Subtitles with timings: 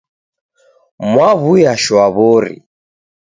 [1.09, 2.55] Mwaw'uya shwaw'ori.